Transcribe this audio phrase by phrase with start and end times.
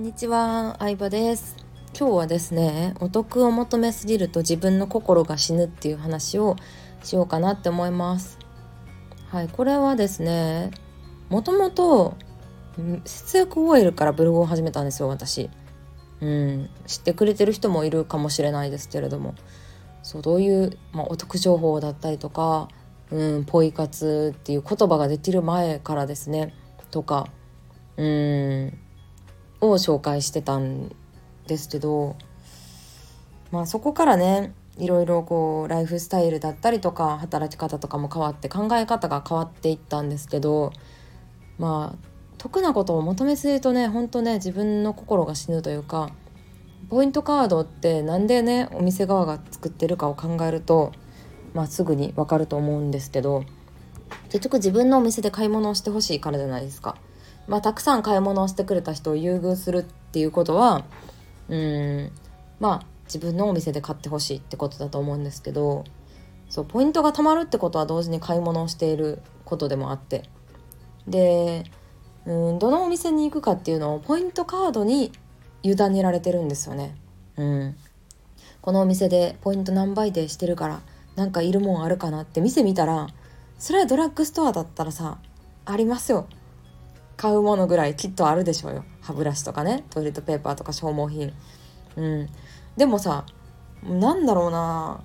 [0.00, 1.56] んにちは、相葉です。
[1.94, 6.56] 今日はですねお得を求めすぎると自分の心が死ぬっていう話を
[7.04, 8.38] しようかなって思います。
[9.28, 10.70] はいこれはですね
[11.28, 12.16] もともと
[13.04, 15.50] 節約 OL からブログを始めたんですよ私。
[16.22, 19.34] うん知ってくれてる人もいるかもしれないですけれども。
[20.02, 22.68] そうどういう、まあ、お得情報だったりとか
[23.10, 26.54] うんポイ活っていう言葉ができる前からですね
[26.90, 27.26] とか
[27.98, 28.78] うん
[29.60, 30.94] を紹介してたん
[31.46, 32.16] ですけど
[33.50, 40.72] まあそこからねいろいろこうライフスタイルだったりとか働き方とかも変わって考え方が変わっていったんですけど
[41.58, 46.10] まあ得なことを求めすぎるとねほんとね自分の心が死ぬというか
[46.88, 50.92] ポイントカードって何でねお店側が作ってるかを考えると、
[51.52, 53.44] まあ、すぐに分かると思うんですけど
[54.30, 56.96] 結局自分のお店で買い物をしてほしいからじゃないですか。
[57.46, 60.84] まあ、たくさん買い物をしてくれた人を優遇するっていうことは
[61.48, 62.12] うん
[62.60, 65.84] まあ自分のお店で買ってほしいってことだと思うんですけど
[66.48, 70.24] そうポイントが貯まるってことは同時に買い物をしていることでもあって。
[71.08, 71.64] で
[72.26, 75.10] うんどのお店に行くかっていうのをポイントカードに
[75.62, 76.94] 委ねられてるんですよね。
[77.36, 77.76] うん、
[78.60, 80.80] このお店でポイント何倍でしてるから
[81.16, 83.08] なんかいるもんあるかなって店見たら
[83.58, 85.18] それはドラッグストアだったらさ
[85.64, 86.26] ありますよ。
[87.20, 88.82] 買うものぐらいきっとあるでしょうよ。
[89.02, 89.84] 歯ブラシとかね。
[89.90, 91.34] トイレットペーパーとか消耗品。
[91.96, 92.28] うん。
[92.78, 93.26] でもさ
[93.82, 95.02] なんだろうな。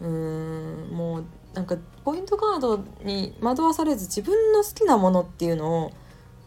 [0.00, 0.96] うーん。
[0.96, 5.92] もうなんかポイントカードに惑わされず自分の好きなものっていうのを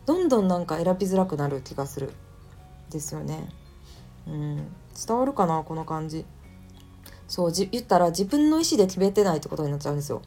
[0.05, 2.13] どんどんなんか選びづらくなる気がする
[2.89, 3.49] ですよね。
[4.25, 4.55] うん。
[5.05, 6.25] 伝わるかなこの感じ。
[7.27, 10.21] そうじ言ったら自分の意思で決めてないってことになっちゃうんですよ。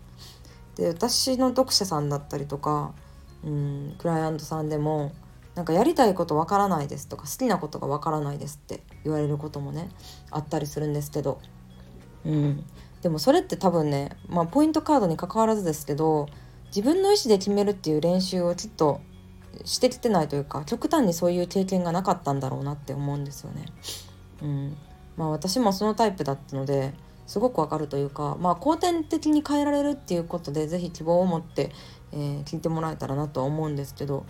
[0.75, 2.93] で私の読者さんだったりとか
[3.45, 5.13] うんクライアントさんでも
[5.55, 9.89] なんかやりたいことわからないですとか好きなことがわからないですって言われることもね
[10.31, 11.41] あったりするんですけど、
[12.25, 12.65] うん、
[13.03, 16.29] でもそれって多分ね、まあ、ポイントカードに関わらずですけど
[16.67, 19.01] 自分の意思で決めるっていう練習をきっと
[19.65, 23.65] してきてないというか極端にそういう経験がなかったんだろうなって思うんですよね。
[24.43, 24.77] うん。
[25.17, 26.93] まあ、私もそのタイプだったので
[27.27, 31.73] すごくわかるというか、まあ、後天的に変えられるっていうことで是非希望を持って
[32.13, 34.25] えー、聞いてもらえたらなとは思うんですけど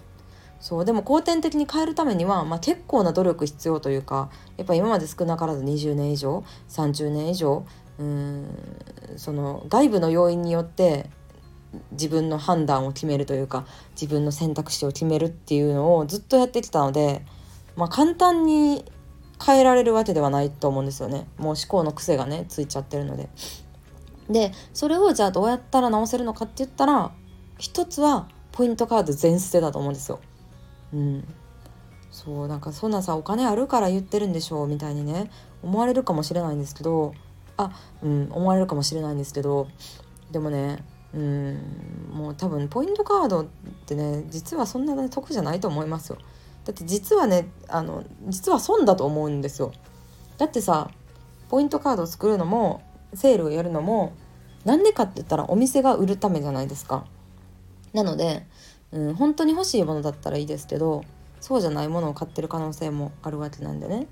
[0.60, 7.66] そうでも後天的に変えるためには、まあ、結構な努力必要というかやっぱ今まで少なからず20年以上30年以上
[7.98, 8.46] うん
[9.16, 11.08] その外部の要因によって
[11.92, 17.24] 自分の判断を決めるというか自分の選択肢を決めるっていうのをずっとやってきたので、
[17.76, 18.84] まあ、簡単に
[19.44, 23.28] 変えられるわけではないと思うんですよねもう思考の癖がねついちゃってるので。
[24.28, 27.12] でそれをじゃあどうやったら直せるのかって言ったら
[27.58, 30.20] 一つはポイントカード全捨てだと思うんですよ。
[30.92, 31.24] うん、
[32.10, 35.30] そうなんかそんなさお金あるから言ってるんでしょうみたいにね
[35.62, 37.14] 思われるかもしれないんですけど
[37.56, 37.70] あ
[38.02, 39.68] うん思われるかもしれないんですけど
[40.30, 41.60] でもねうん
[42.12, 43.44] もう多分ポイントカードっ
[43.86, 46.18] てね実はそんなね得じゃないと思いますよ。
[46.64, 49.72] だって実はねあの実は損だと思うんですよ。
[50.38, 50.90] だってさ
[51.48, 52.82] ポイントカードを作るのも
[53.14, 54.14] セールをやるのも
[54.64, 57.04] なんでかって言ったらお店が売るためじゃないですか。
[57.92, 58.46] なので、
[58.92, 61.04] うん、本当に欲しいものだったらいいですけど
[61.40, 64.06] そうじゃないものを買ってる可能性もあるわけなんでね。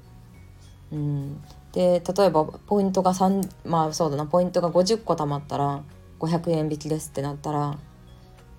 [0.93, 1.43] うん、
[1.73, 5.83] で例えばポイントが3まあそうだなポイントが50個貯まったら
[6.21, 7.79] 500円引きですってなったら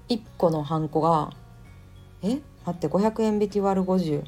[0.09, 1.31] 1個のハンコが
[2.21, 4.23] え待って500円引き割る501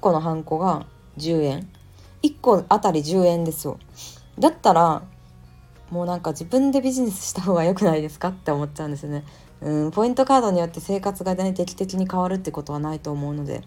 [0.00, 1.70] 個のハンコが10円。
[2.22, 3.78] 1個あたり10円ですよ。
[4.38, 5.02] だったら
[5.90, 9.24] もうなんか自分でビジネスした方が良くないですかって思っちゃうんですよね。
[9.60, 13.62] うんポイントカードによって生活がね劇的に変わるってことはないと思うので。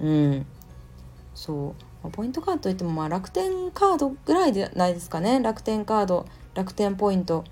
[0.00, 0.46] うん。
[1.34, 1.74] そ
[2.04, 2.10] う。
[2.10, 5.40] ポイントカードといってもまあ楽天カードぐらいじゃないですかね。
[5.40, 7.44] 楽天カード楽天ポイント。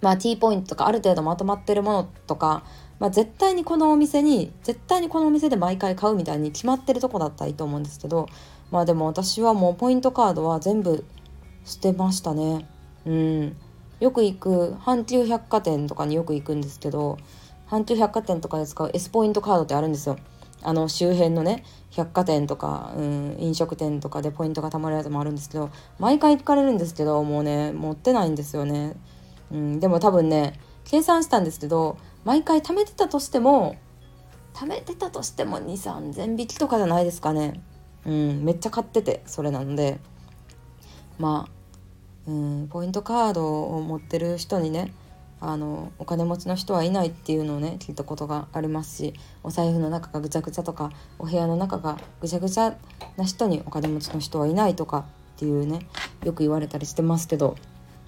[0.00, 2.64] まあ T ポイントとかある程度まとまってるものとか、
[2.98, 8.28] まあ、絶対にこのお店に絶対にこのお店で毎回買うみたいに決まってるとこだったらいいと思うんですけど。
[8.70, 11.04] まあでも私はもうポイントカードは全部
[11.64, 12.68] 捨てましたね。
[13.06, 13.56] うん。
[14.04, 17.16] よく行く阪急百貨店とかによく行くんですけど
[17.70, 20.18] 阪急百貨店とかで使う S ポイントカードってあるんですよ。
[20.62, 28.94] あの周辺のね百貨店とか、うん、飲食店とかでポイントが貯まるやつもあるんですけど毎回聞かれるんですけどもうね持ってないんですよね。
[29.50, 33.76] うん、でも多分ね計算したんですけど毎回貯めてたとしても
[34.52, 37.62] 貯めてたとしても2 3 0 0 0引きとかじゃないですかね。
[38.04, 39.98] うん、めっちゃ買っててそれなんで
[41.18, 41.63] まあ
[42.26, 44.92] うんポイントカードを持ってる人にね
[45.40, 52.74] あのお金持ちの人はいないっていうのをね聞いたことがありますしお財布の中がぐちゃぐちゃとかお部屋の中がぐちゃぐちゃ
[53.16, 55.04] な人にお金持ちの人はいないとか
[55.36, 55.80] っていうね
[56.24, 57.56] よく言われたりしてますけど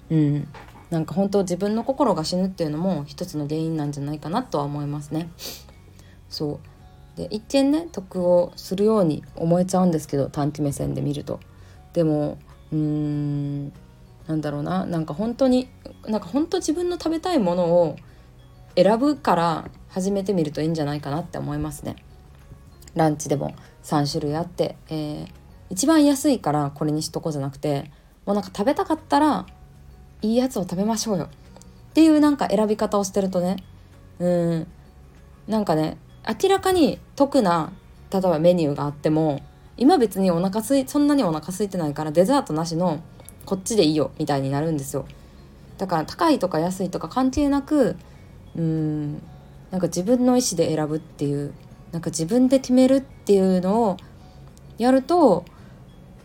[0.09, 0.47] うん
[0.89, 5.29] なんか本当自分の心が死ぬっていうのも一つの原因なんじゃないかなとは思いますね。
[6.29, 6.61] そ
[7.15, 11.39] うで一見ね得をするように思えちゃうんですけど短期目線で見ると。
[11.93, 12.37] でも
[12.71, 13.73] うーん
[14.27, 15.69] なんだろうななんか本当に
[16.05, 17.95] なんか本当自分の食べたいものを
[18.75, 21.95] 選ぶから始めてみるといいんじゃないかなって思いますね。
[22.93, 25.27] ランチでも3種類あって、えー、
[25.69, 27.91] 一番安いからこれにしとこうじゃなくて
[28.25, 29.45] もうなんか食べたかったら
[30.21, 33.57] いいやつを食べましょうよっていうなんか選び方をしてるとね
[34.19, 34.67] うん
[35.47, 35.97] なんかね
[36.27, 37.71] 明らかに得な
[38.11, 39.41] 例えばメニューがあっても
[39.77, 43.01] 今別にお腹すいそんなにお腹空いてないからデザートなしの
[43.47, 45.05] こっちでいいよみたいになるんですよ。
[45.77, 47.95] だから高いとか安いとか関係なく
[48.55, 49.13] うん
[49.71, 51.53] なんか自分の意思で選ぶっていう
[51.93, 53.97] なんか自分で決めるっていうのを
[54.77, 55.45] やると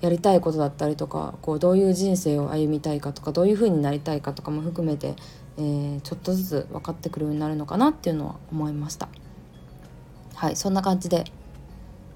[0.00, 5.14] やりたいことだったりとかこうどういう人生を歩みたいかとかどういう風になりたいかとかも含めて、
[5.58, 9.08] えー、ちょっとずつ分かってくるようになるのかなっていうのは思いました。
[10.34, 11.24] はいそんな感じで。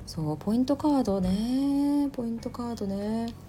[0.06, 3.45] そうポイントカードねポイントカードね。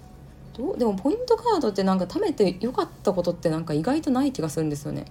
[0.57, 0.77] どう？
[0.77, 5.06] でもポイントカードってなんか貯めてよかったことってなんか意外とない気がするんですよね。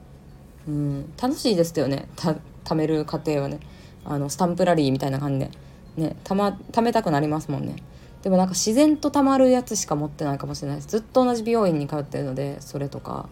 [0.66, 1.12] うん。
[1.20, 2.08] 楽しいですよね。
[2.16, 3.60] た貯める過程はね。
[4.04, 5.50] あのスタンプラリーみたいな感じで。
[5.96, 6.16] ね。
[6.25, 7.76] たま貯めたくなりますもんね。
[8.22, 10.88] でもなんか自然とたまるやつしか持ってないかもしれないです。
[10.88, 13.28] ずっと同じ美容院に通ってるのでそれとか。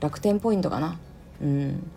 [0.00, 0.98] 楽天ポイントかな。
[1.42, 1.90] うん。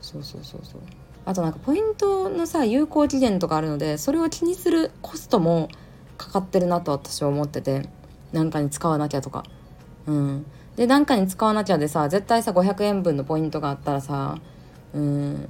[0.00, 0.80] そうそうそうそう。
[1.24, 5.68] あとなんかポイントのさ有効期限とかあるのでそれを気にするコストも
[6.16, 7.88] かかってるなと私は思ってて。
[8.32, 9.44] 何かに使わなきゃとか。
[10.06, 10.46] うん。
[10.76, 14.38] で何かに使わなきゃでさ絶対さ500円分のポイントがあったらさ
[14.94, 15.48] うん。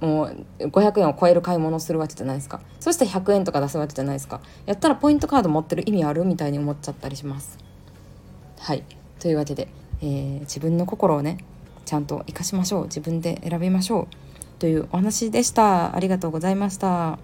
[0.00, 2.60] もう500円を超える買い物するわけじゃないですか。
[2.80, 4.40] そして100円とか出すわけじゃないですか。
[4.64, 7.58] やったらポイントカード持ってる意味あるみたいに思っちゃったりします。
[8.58, 8.84] はい。
[9.18, 9.68] というわけで、
[10.00, 11.44] えー、自分の心をね
[11.84, 12.84] ちゃんと生かしましょう。
[12.84, 14.16] 自分で選びましょう。
[14.58, 15.94] というお話でした。
[15.94, 17.18] ありがとうございました。